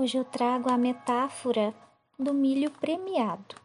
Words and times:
Hoje 0.00 0.16
eu 0.16 0.24
trago 0.24 0.70
a 0.70 0.78
metáfora 0.78 1.74
do 2.16 2.32
milho 2.32 2.70
premiado. 2.70 3.56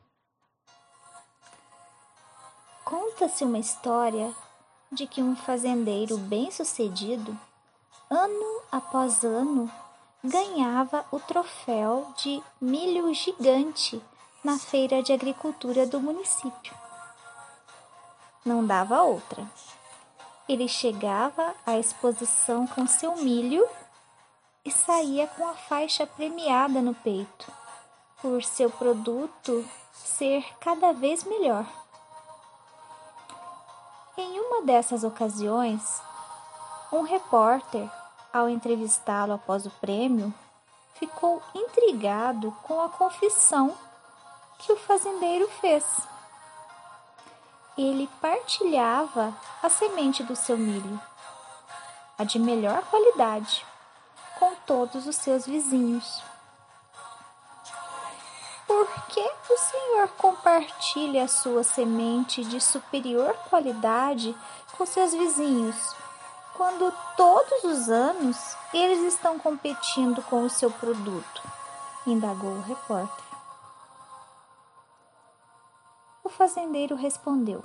Conta-se 2.84 3.44
uma 3.44 3.60
história 3.60 4.34
de 4.92 5.06
que 5.06 5.22
um 5.22 5.36
fazendeiro 5.36 6.18
bem-sucedido, 6.18 7.40
ano 8.10 8.62
após 8.72 9.24
ano, 9.24 9.72
ganhava 10.24 11.06
o 11.12 11.20
troféu 11.20 12.12
de 12.18 12.42
milho 12.60 13.14
gigante 13.14 14.02
na 14.44 14.58
feira 14.58 15.04
de 15.04 15.14
agricultura 15.14 15.86
do 15.86 16.02
município. 16.02 16.74
Não 18.44 18.66
dava 18.66 19.04
outra. 19.04 19.46
Ele 20.50 20.68
chegava 20.68 21.54
à 21.64 21.78
exposição 21.78 22.66
com 22.66 22.88
seu 22.88 23.18
milho 23.18 23.64
e 24.66 24.72
saía 24.72 25.28
com 25.28 25.46
a 25.46 25.54
faixa 25.54 26.08
premiada 26.08 26.82
no 26.82 26.94
peito, 26.96 27.52
por 28.22 28.42
seu 28.44 28.70
produto 28.70 29.68
ser 29.94 30.46
cada 30.60 30.94
vez 30.94 31.26
melhor. 31.26 31.66
Em 34.18 34.40
uma 34.40 34.62
dessas 34.62 35.04
ocasiões, 35.04 36.02
um 36.92 37.02
repórter, 37.02 37.90
ao 38.32 38.48
entrevistá-lo 38.48 39.34
após 39.34 39.66
o 39.66 39.70
prêmio, 39.70 40.34
ficou 40.96 41.42
intrigado 41.54 42.52
com 42.64 42.82
a 42.82 42.90
confissão 42.90 43.76
que 44.60 44.72
o 44.72 44.78
fazendeiro 44.78 45.50
fez. 45.60 45.84
Ele 47.78 48.10
partilhava 48.22 49.36
a 49.62 49.70
semente 49.70 50.24
do 50.24 50.36
seu 50.36 50.58
milho, 50.58 51.00
a 52.18 52.24
de 52.24 52.40
melhor 52.40 52.82
qualidade 52.84 53.66
com 54.40 54.56
todos 54.68 55.08
os 55.08 55.16
seus 55.16 55.46
vizinhos. 55.46 56.24
Por 58.68 58.88
que 59.08 59.32
o 59.50 59.58
Senhor 59.58 60.08
compartilha 60.18 61.24
a 61.24 61.28
sua 61.28 61.64
semente 61.64 62.44
de 62.44 62.60
superior 62.60 63.36
qualidade 63.50 64.36
com 64.78 64.86
seus 64.86 65.14
vizinhos, 65.14 65.96
quando 66.56 66.94
todos 67.16 67.64
os 67.64 67.90
anos 67.90 68.38
eles 68.74 69.14
estão 69.14 69.38
competindo 69.38 70.22
com 70.24 70.44
o 70.44 70.50
seu 70.50 70.72
produto? 70.72 71.54
indagou 72.06 72.52
o 72.52 72.62
repórter. 72.62 73.24
O 76.24 76.30
fazendeiro 76.30 76.96
respondeu: 76.96 77.64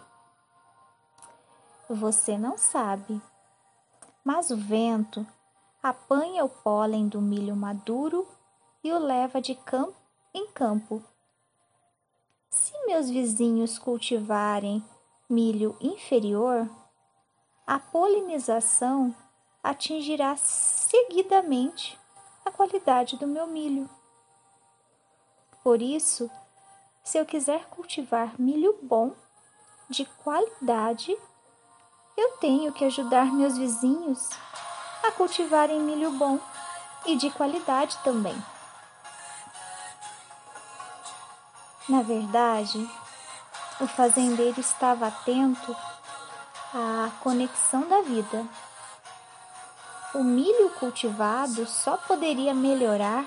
Você 1.88 2.36
não 2.38 2.56
sabe, 2.56 3.20
mas 4.25 4.50
o 4.50 4.56
vento 4.56 5.27
apanha 5.82 6.44
o 6.44 6.48
pólen 6.48 7.08
do 7.08 7.20
milho 7.20 7.54
maduro 7.54 8.26
e 8.82 8.92
o 8.92 8.98
leva 8.98 9.40
de 9.40 9.54
campo 9.54 9.96
em 10.34 10.46
campo. 10.48 11.02
Se 12.50 12.72
meus 12.86 13.08
vizinhos 13.08 13.78
cultivarem 13.78 14.84
milho 15.28 15.76
inferior, 15.80 16.68
a 17.66 17.78
polinização 17.78 19.14
atingirá 19.62 20.36
seguidamente 20.36 21.98
a 22.44 22.50
qualidade 22.50 23.16
do 23.16 23.26
meu 23.26 23.46
milho. 23.46 23.88
Por 25.62 25.82
isso, 25.82 26.30
se 27.04 27.18
eu 27.18 27.26
quiser 27.26 27.66
cultivar 27.66 28.40
milho 28.40 28.78
bom, 28.82 29.12
de 29.88 30.04
qualidade, 30.04 31.16
eu 32.16 32.36
tenho 32.38 32.72
que 32.72 32.84
ajudar 32.84 33.32
meus 33.32 33.56
vizinhos 33.56 34.30
a 35.02 35.12
cultivarem 35.12 35.80
milho 35.80 36.10
bom 36.12 36.38
e 37.06 37.16
de 37.16 37.30
qualidade 37.30 37.96
também. 38.04 38.36
Na 41.88 42.03
verdade, 42.03 42.88
o 43.81 43.86
fazendeiro 43.86 44.60
estava 44.60 45.06
atento 45.06 45.75
à 46.75 47.10
conexão 47.20 47.88
da 47.88 48.03
vida. 48.03 48.47
O 50.14 50.22
milho 50.22 50.70
cultivado 50.70 51.66
só 51.66 51.97
poderia 51.97 52.53
melhorar 52.53 53.25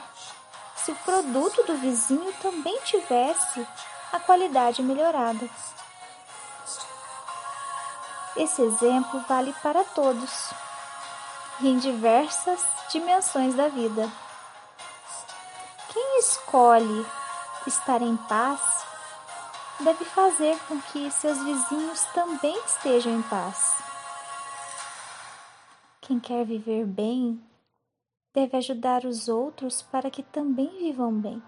se 0.76 0.92
o 0.92 0.96
produto 0.96 1.64
do 1.64 1.78
vizinho 1.78 2.34
também 2.42 2.80
tivesse 2.84 3.66
a 4.12 4.20
qualidade 4.20 4.84
melhorada. 4.84 5.50
Esse 8.36 8.62
exemplo 8.62 9.24
vale 9.28 9.53
para 9.62 9.84
todos 9.84 10.52
em 11.68 11.78
diversas 11.78 12.64
dimensões 12.92 13.56
da 13.56 13.68
vida. 13.68 14.12
Quem 15.94 16.20
escolhe 16.20 17.06
estar 17.68 18.02
em 18.02 18.16
paz 18.18 18.86
deve 19.80 20.06
fazer 20.06 20.58
com 20.68 20.80
que 20.82 21.10
seus 21.12 21.38
vizinhos 21.44 22.04
também 22.14 22.58
estejam 22.66 23.14
em 23.14 23.22
paz. 23.24 23.82
Quem 26.02 26.20
quer 26.20 26.46
viver 26.46 26.86
bem 26.86 27.42
deve 28.34 28.58
ajudar 28.58 29.06
os 29.06 29.28
outros 29.28 29.82
para 29.82 30.10
que 30.10 30.24
também 30.24 30.70
vivam 30.78 31.14
bem. 31.14 31.42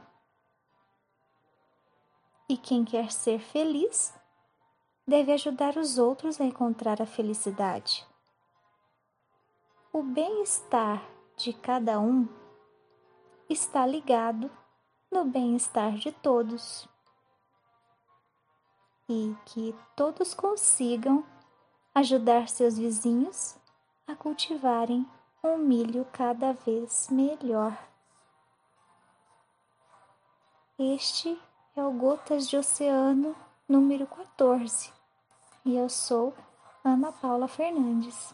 E 2.50 2.58
quem 2.58 2.84
quer 2.84 3.12
ser 3.12 3.40
feliz 3.40 4.14
deve 5.08 5.32
ajudar 5.32 5.78
os 5.78 5.98
outros 5.98 6.40
a 6.40 6.44
encontrar 6.44 7.02
a 7.02 7.06
felicidade. 7.06 8.06
O 9.96 10.02
bem-estar 10.02 11.08
de 11.38 11.54
cada 11.54 12.00
um 12.00 12.28
está 13.48 13.86
ligado 13.86 14.50
no 15.12 15.24
bem-estar 15.24 15.94
de 15.98 16.12
todos 16.12 16.90
e 19.08 19.36
que 19.46 19.76
todos 19.96 20.34
consigam 20.34 21.24
ajudar 21.94 22.50
seus 22.50 22.76
vizinhos 22.76 23.56
a 24.08 24.16
cultivarem 24.16 25.08
um 25.44 25.60
milho 25.60 26.08
cada 26.12 26.54
vez 26.54 27.08
melhor. 27.12 27.78
Este 30.80 31.40
é 31.76 31.84
o 31.84 31.92
Gotas 31.92 32.50
de 32.50 32.58
Oceano 32.58 33.36
número 33.70 34.08
14 34.08 34.92
e 35.64 35.78
eu 35.78 35.88
sou 35.88 36.34
Ana 36.84 37.12
Paula 37.12 37.48
Fernandes. 37.48 38.34